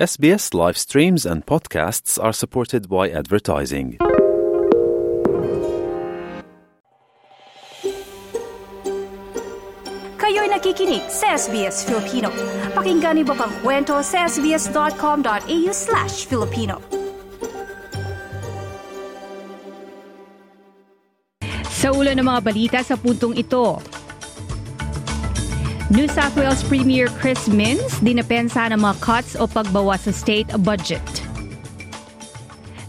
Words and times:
SBS 0.00 0.54
live 0.54 0.78
streams 0.78 1.26
and 1.26 1.44
podcasts 1.44 2.16
are 2.16 2.32
supported 2.32 2.88
by 2.88 3.12
advertising. 3.12 4.00
Kayo'y 10.16 10.48
nakikinig 10.48 11.04
sa 11.12 11.36
SBS 11.36 11.84
Filipino. 11.84 12.32
Pakinggan 12.72 13.20
niyo 13.20 13.36
pa 13.36 13.44
ang 13.44 13.52
kwento 13.60 14.00
sa 14.00 14.24
sbs.com.au 14.24 15.68
slash 15.68 16.24
Filipino. 16.24 16.80
Sa 21.68 21.92
ulo 21.92 22.08
ng 22.16 22.24
mga 22.24 22.40
balita 22.40 22.78
sa 22.80 22.96
puntong 22.96 23.36
ito, 23.36 23.84
New 25.90 26.06
South 26.06 26.38
Wales 26.38 26.62
Premier 26.70 27.10
Chris 27.18 27.50
Minns 27.50 27.98
dinapensa 27.98 28.70
ng 28.70 28.78
mga 28.78 29.02
cuts 29.02 29.34
o 29.34 29.50
pagbawas 29.50 30.06
sa 30.06 30.14
state 30.14 30.46
budget. 30.62 31.02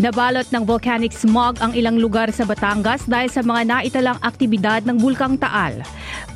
Nabalot 0.00 0.48
ng 0.48 0.64
volcanic 0.64 1.12
smog 1.12 1.60
ang 1.60 1.76
ilang 1.76 2.00
lugar 2.00 2.32
sa 2.32 2.48
Batangas 2.48 3.04
dahil 3.04 3.28
sa 3.28 3.44
mga 3.44 3.68
naitalang 3.68 4.16
aktibidad 4.24 4.80
ng 4.88 4.96
Bulkang 4.96 5.36
Taal. 5.36 5.84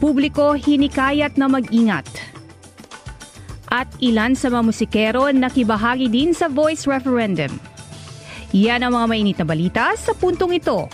Publiko 0.05 0.53
hinikayat 0.53 1.41
na 1.41 1.49
mag-ingat. 1.49 2.05
At 3.73 3.89
ilan 4.05 4.37
sa 4.37 4.53
mga 4.53 4.65
musikero 4.69 5.33
nakibahagi 5.33 6.13
din 6.13 6.37
sa 6.37 6.53
voice 6.53 6.85
referendum. 6.85 7.57
Yan 8.53 8.85
ang 8.85 9.01
mga 9.01 9.07
mainit 9.09 9.37
na 9.41 9.49
balita 9.49 9.97
sa 9.97 10.13
puntong 10.13 10.61
ito. 10.61 10.93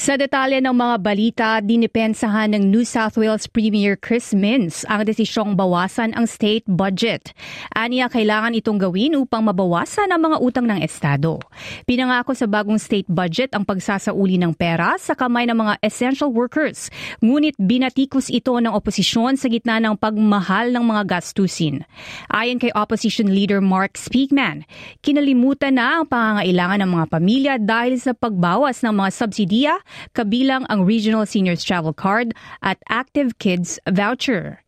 Sa 0.00 0.16
detalye 0.16 0.64
ng 0.64 0.72
mga 0.72 0.96
balita, 1.04 1.48
dinipensahan 1.60 2.56
ng 2.56 2.72
New 2.72 2.88
South 2.88 3.20
Wales 3.20 3.44
Premier 3.44 4.00
Chris 4.00 4.32
Minns 4.32 4.80
ang 4.88 5.04
desisyong 5.04 5.52
bawasan 5.52 6.16
ang 6.16 6.24
state 6.24 6.64
budget. 6.64 7.36
Aniya 7.76 8.08
kailangan 8.08 8.56
itong 8.56 8.80
gawin 8.80 9.12
upang 9.12 9.44
mabawasan 9.44 10.08
ang 10.08 10.24
mga 10.24 10.40
utang 10.40 10.64
ng 10.72 10.80
Estado. 10.80 11.36
Pinangako 11.84 12.32
sa 12.32 12.48
bagong 12.48 12.80
state 12.80 13.12
budget 13.12 13.52
ang 13.52 13.68
pagsasauli 13.68 14.40
ng 14.40 14.56
pera 14.56 14.96
sa 14.96 15.12
kamay 15.12 15.44
ng 15.44 15.60
mga 15.60 15.74
essential 15.84 16.32
workers. 16.32 16.88
Ngunit 17.20 17.60
binatikos 17.60 18.32
ito 18.32 18.56
ng 18.56 18.72
oposisyon 18.72 19.36
sa 19.36 19.52
gitna 19.52 19.84
ng 19.84 20.00
pagmahal 20.00 20.72
ng 20.72 20.80
mga 20.80 21.12
gastusin. 21.12 21.84
Ayon 22.32 22.56
kay 22.56 22.72
opposition 22.72 23.36
leader 23.36 23.60
Mark 23.60 24.00
Speakman, 24.00 24.64
kinalimutan 25.04 25.76
na 25.76 26.00
ang 26.00 26.08
pangangailangan 26.08 26.88
ng 26.88 26.90
mga 26.96 27.06
pamilya 27.12 27.54
dahil 27.60 28.00
sa 28.00 28.16
pagbawas 28.16 28.80
ng 28.80 28.96
mga 28.96 29.10
subsidiya 29.12 29.76
kabilang 30.12 30.68
ang 30.68 30.84
Regional 30.84 31.24
Seniors 31.24 31.64
Travel 31.64 31.96
Card 31.96 32.36
at 32.60 32.76
Active 32.92 33.40
Kids 33.40 33.80
Voucher. 33.88 34.60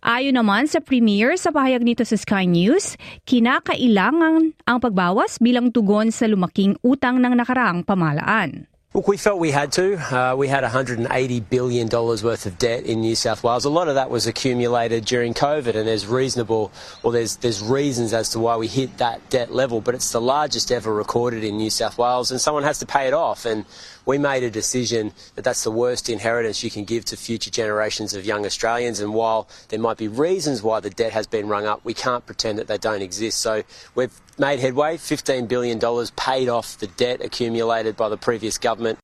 Ayon 0.00 0.38
naman 0.38 0.68
sa 0.68 0.80
Premier 0.80 1.36
sa 1.36 1.50
pahayag 1.52 1.82
nito 1.82 2.04
sa 2.06 2.16
Sky 2.16 2.46
News, 2.46 2.96
kinakailangan 3.26 4.56
ang 4.64 4.78
pagbawas 4.78 5.40
bilang 5.40 5.72
tugon 5.74 6.14
sa 6.14 6.30
lumaking 6.30 6.78
utang 6.84 7.20
ng 7.20 7.34
nakaraang 7.36 7.84
pamalaan. 7.84 8.69
Look, 8.92 9.06
we 9.06 9.18
felt 9.18 9.38
we 9.38 9.52
had 9.52 9.70
to. 9.74 9.94
Uh, 9.94 10.34
we 10.34 10.48
had 10.48 10.64
$180 10.64 11.48
billion 11.48 11.88
worth 11.88 12.44
of 12.44 12.58
debt 12.58 12.82
in 12.82 13.02
New 13.02 13.14
South 13.14 13.44
Wales. 13.44 13.64
A 13.64 13.70
lot 13.70 13.86
of 13.86 13.94
that 13.94 14.10
was 14.10 14.26
accumulated 14.26 15.04
during 15.04 15.32
COVID, 15.32 15.76
and 15.76 15.86
there's 15.86 16.08
reasonable, 16.08 16.72
or 17.04 17.12
there's 17.12 17.36
there's 17.36 17.62
reasons 17.62 18.12
as 18.12 18.30
to 18.30 18.40
why 18.40 18.56
we 18.56 18.66
hit 18.66 18.98
that 18.98 19.30
debt 19.30 19.52
level. 19.52 19.80
But 19.80 19.94
it's 19.94 20.10
the 20.10 20.20
largest 20.20 20.72
ever 20.72 20.92
recorded 20.92 21.44
in 21.44 21.56
New 21.56 21.70
South 21.70 21.98
Wales, 21.98 22.32
and 22.32 22.40
someone 22.40 22.64
has 22.64 22.80
to 22.80 22.86
pay 22.86 23.06
it 23.06 23.14
off. 23.14 23.44
And 23.44 23.64
we 24.06 24.18
made 24.18 24.42
a 24.42 24.50
decision 24.50 25.12
that 25.36 25.42
that's 25.42 25.62
the 25.62 25.70
worst 25.70 26.08
inheritance 26.08 26.64
you 26.64 26.70
can 26.72 26.84
give 26.84 27.04
to 27.04 27.16
future 27.16 27.52
generations 27.52 28.12
of 28.12 28.26
young 28.26 28.44
Australians. 28.44 28.98
And 28.98 29.14
while 29.14 29.48
there 29.68 29.78
might 29.78 29.98
be 29.98 30.08
reasons 30.08 30.64
why 30.64 30.80
the 30.80 30.90
debt 30.90 31.12
has 31.12 31.28
been 31.28 31.46
rung 31.46 31.64
up, 31.64 31.84
we 31.84 31.94
can't 31.94 32.26
pretend 32.26 32.58
that 32.58 32.66
they 32.66 32.78
don't 32.78 33.02
exist. 33.02 33.38
So 33.38 33.62
we've 33.94 34.20
made 34.38 34.60
headway. 34.60 34.96
$15 34.96 35.48
billion 35.48 35.78
paid 36.16 36.48
off 36.48 36.78
the 36.78 36.86
debt 36.86 37.20
accumulated 37.22 37.96
by 37.96 38.08
the 38.08 38.16
previous 38.16 38.58
government. 38.58 38.98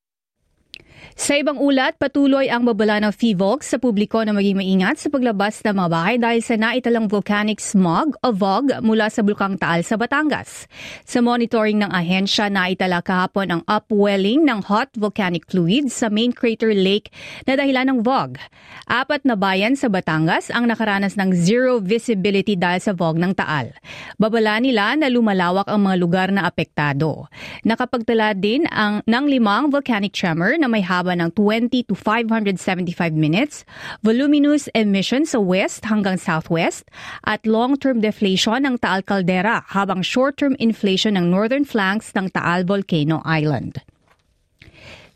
Sa 1.17 1.33
ibang 1.33 1.57
ulat, 1.57 1.97
patuloy 1.97 2.45
ang 2.45 2.61
babala 2.61 3.01
ng 3.01 3.09
FIVOLC 3.09 3.65
sa 3.65 3.81
publiko 3.81 4.21
na 4.21 4.37
maging 4.37 4.53
maingat 4.53 5.01
sa 5.01 5.09
paglabas 5.09 5.65
ng 5.65 5.73
mga 5.73 5.89
bahay 5.89 6.15
dahil 6.21 6.45
sa 6.45 6.53
naitalang 6.61 7.09
volcanic 7.09 7.57
smog 7.57 8.13
o 8.21 8.29
VOG 8.29 8.85
mula 8.85 9.09
sa 9.09 9.25
Bulkang 9.25 9.57
Taal 9.57 9.81
sa 9.81 9.97
Batangas. 9.97 10.69
Sa 11.09 11.25
monitoring 11.25 11.81
ng 11.81 11.89
ahensya, 11.89 12.53
naitala 12.53 13.01
kahapon 13.01 13.49
ang 13.49 13.61
upwelling 13.65 14.45
ng 14.45 14.61
hot 14.69 14.93
volcanic 14.93 15.49
fluids 15.49 15.97
sa 15.97 16.13
main 16.13 16.29
crater 16.29 16.69
lake 16.77 17.09
na 17.49 17.57
dahilan 17.57 17.97
ng 17.97 17.99
VOG. 18.05 18.37
Apat 18.85 19.25
na 19.25 19.33
bayan 19.33 19.73
sa 19.73 19.89
Batangas 19.89 20.53
ang 20.53 20.69
nakaranas 20.69 21.17
ng 21.17 21.33
zero 21.33 21.81
visibility 21.81 22.53
dahil 22.53 22.77
sa 22.77 22.93
VOG 22.93 23.17
ng 23.17 23.33
Taal. 23.33 23.73
Babala 24.21 24.61
nila 24.61 24.93
na 24.93 25.09
lumalawak 25.09 25.65
ang 25.65 25.81
mga 25.81 25.97
lugar 25.97 26.27
na 26.29 26.45
apektado. 26.45 27.25
Nakapagtala 27.65 28.37
din 28.37 28.69
ang 28.69 29.01
ng 29.01 29.25
limang 29.25 29.73
volcanic 29.73 30.13
tremor 30.13 30.53
na 30.61 30.69
may 30.69 30.85
haba 30.85 31.06
ng 31.15 31.31
20 31.31 31.87
to 31.87 31.95
575 31.95 33.13
minutes, 33.13 33.63
voluminous 34.03 34.67
emission 34.73 35.23
sa 35.23 35.39
west 35.39 35.85
hanggang 35.87 36.19
southwest, 36.19 36.89
at 37.23 37.45
long-term 37.47 38.03
deflation 38.03 38.65
ng 38.65 38.81
Taal 38.81 39.05
Caldera 39.05 39.63
habang 39.71 40.03
short-term 40.03 40.57
inflation 40.59 41.15
ng 41.15 41.31
northern 41.31 41.63
flanks 41.63 42.11
ng 42.17 42.27
Taal 42.33 42.67
Volcano 42.67 43.21
Island. 43.23 43.79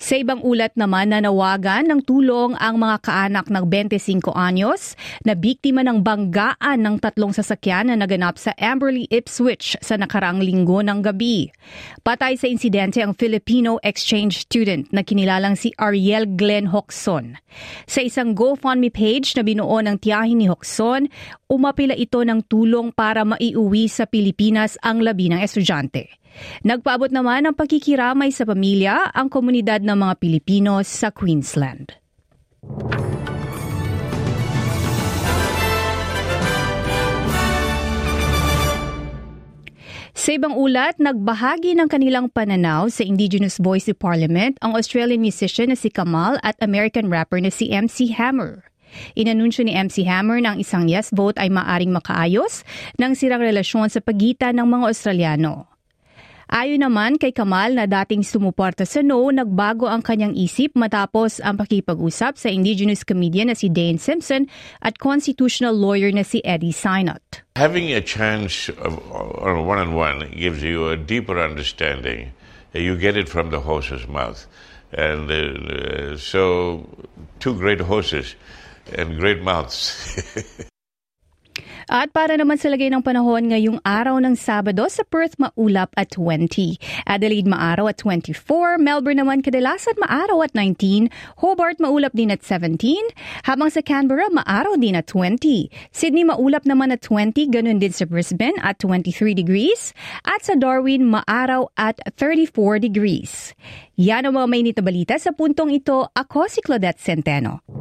Sa 0.02 0.18
ibang 0.18 0.42
ulat 0.42 0.74
naman, 0.74 1.14
nanawagan 1.14 1.86
ng 1.86 2.02
tulong 2.10 2.58
ang 2.58 2.82
mga 2.82 3.06
kaanak 3.06 3.54
ng 3.54 3.70
25 3.70 4.34
anyos 4.34 4.98
na 5.22 5.38
biktima 5.38 5.86
ng 5.86 6.02
banggaan 6.02 6.82
ng 6.82 6.98
tatlong 6.98 7.30
sasakyan 7.30 7.94
na 7.94 7.96
naganap 8.02 8.42
sa 8.42 8.50
Amberley 8.58 9.06
Ipswich 9.14 9.78
sa 9.78 10.02
nakaraang 10.02 10.42
linggo 10.42 10.82
ng 10.82 11.06
gabi. 11.06 11.54
Patay 12.02 12.34
sa 12.34 12.50
insidente 12.50 13.06
ang 13.06 13.14
Filipino 13.14 13.78
exchange 13.86 14.42
student 14.42 14.90
na 14.90 15.06
kinilalang 15.06 15.54
si 15.54 15.70
Ariel 15.78 16.26
Glenn 16.34 16.74
Hoxon. 16.74 17.38
Sa 17.86 18.02
isang 18.02 18.34
GoFundMe 18.34 18.90
page 18.90 19.38
na 19.38 19.46
binuo 19.46 19.86
ng 19.86 20.02
tiyahin 20.02 20.42
ni 20.42 20.50
Hoxon, 20.50 21.14
umapila 21.46 21.94
ito 21.94 22.26
ng 22.26 22.42
tulong 22.50 22.90
para 22.90 23.22
maiuwi 23.22 23.86
sa 23.86 24.10
Pilipinas 24.10 24.82
ang 24.82 25.06
labi 25.06 25.30
ng 25.30 25.46
estudyante. 25.46 26.21
Nagpaabot 26.62 27.10
naman 27.10 27.48
ng 27.48 27.56
pagkikiramay 27.58 28.30
sa 28.30 28.46
pamilya 28.46 29.10
ang 29.12 29.28
komunidad 29.32 29.82
ng 29.82 29.98
mga 29.98 30.14
Pilipino 30.20 30.80
sa 30.86 31.10
Queensland. 31.10 31.96
Sa 40.22 40.38
ibang 40.38 40.54
ulat, 40.54 41.02
nagbahagi 41.02 41.74
ng 41.74 41.90
kanilang 41.90 42.30
pananaw 42.30 42.94
sa 42.94 43.02
Indigenous 43.02 43.58
Voice 43.58 43.90
of 43.90 43.98
Parliament 43.98 44.54
ang 44.62 44.78
Australian 44.78 45.18
musician 45.18 45.74
na 45.74 45.78
si 45.80 45.90
Kamal 45.90 46.38
at 46.46 46.54
American 46.62 47.10
rapper 47.10 47.42
na 47.42 47.50
si 47.50 47.74
MC 47.74 48.14
Hammer. 48.14 48.62
Inanunsyo 49.18 49.66
ni 49.66 49.74
MC 49.74 50.06
Hammer 50.06 50.38
na 50.44 50.54
ang 50.54 50.60
isang 50.62 50.86
yes 50.86 51.10
vote 51.16 51.42
ay 51.42 51.50
maaring 51.50 51.90
makaayos 51.90 52.62
ng 53.00 53.18
sirang 53.18 53.42
relasyon 53.42 53.90
sa 53.90 54.04
pagitan 54.04 54.62
ng 54.62 54.68
mga 54.68 54.86
Australiano. 54.94 55.71
Ayon 56.52 56.84
naman 56.84 57.16
kay 57.16 57.32
Kamal 57.32 57.80
na 57.80 57.88
dating 57.88 58.28
sumuporta 58.28 58.84
sa 58.84 59.00
no, 59.00 59.24
nagbago 59.32 59.88
ang 59.88 60.04
kanyang 60.04 60.36
isip 60.36 60.76
matapos 60.76 61.40
ang 61.40 61.56
pakipag-usap 61.56 62.36
sa 62.36 62.52
indigenous 62.52 63.08
comedian 63.08 63.48
na 63.48 63.56
si 63.56 63.72
Dane 63.72 63.96
Simpson 63.96 64.52
at 64.84 65.00
constitutional 65.00 65.72
lawyer 65.72 66.12
na 66.12 66.28
si 66.28 66.44
Eddie 66.44 66.76
Synott. 66.76 67.48
Having 67.56 67.96
a 67.96 68.04
chance 68.04 68.68
of, 68.84 69.00
on 69.16 69.64
one-on-one 69.64 70.28
gives 70.36 70.60
you 70.60 70.92
a 70.92 71.00
deeper 71.00 71.40
understanding. 71.40 72.36
You 72.76 73.00
get 73.00 73.16
it 73.16 73.32
from 73.32 73.48
the 73.56 73.64
horse's 73.64 74.04
mouth. 74.04 74.44
And 74.92 75.32
uh, 75.32 76.20
so, 76.20 76.84
two 77.40 77.56
great 77.56 77.80
horses 77.80 78.36
and 78.92 79.16
great 79.16 79.40
mouths. 79.40 79.96
At 81.92 82.16
para 82.16 82.40
naman 82.40 82.56
sa 82.56 82.72
lagay 82.72 82.88
ng 82.88 83.04
panahon 83.04 83.52
ngayong 83.52 83.84
araw 83.84 84.16
ng 84.24 84.40
Sabado 84.40 84.88
sa 84.88 85.04
Perth 85.04 85.36
maulap 85.36 85.92
at 86.00 86.16
20. 86.16 86.80
Adelaide 87.04 87.52
maaraw 87.52 87.92
at 87.92 88.00
24. 88.00 88.80
Melbourne 88.80 89.20
naman 89.20 89.44
kadalasan 89.44 90.00
maaraw 90.00 90.40
at 90.48 90.56
19. 90.56 91.12
Hobart 91.44 91.84
maulap 91.84 92.16
din 92.16 92.32
at 92.32 92.48
17. 92.48 92.80
Habang 93.44 93.68
sa 93.68 93.84
Canberra 93.84 94.32
maaraw 94.32 94.80
din 94.80 94.96
at 94.96 95.12
20. 95.12 95.68
Sydney 95.92 96.24
maulap 96.24 96.64
naman 96.64 96.96
at 96.96 97.04
20. 97.04 97.52
Ganun 97.52 97.84
din 97.84 97.92
sa 97.92 98.08
Brisbane 98.08 98.56
at 98.64 98.80
23 98.80 99.36
degrees. 99.36 99.92
At 100.24 100.48
sa 100.48 100.56
Darwin 100.56 101.12
maaraw 101.12 101.68
at 101.76 102.00
34 102.16 102.80
degrees. 102.80 103.52
Yan 104.00 104.32
ang 104.32 104.40
mga 104.40 104.48
mainit 104.48 104.76
na 104.80 104.88
balita 104.88 105.20
sa 105.20 105.36
puntong 105.36 105.76
ito. 105.76 106.08
Ako 106.16 106.48
si 106.48 106.64
Claudette 106.64 107.04
Centeno. 107.04 107.81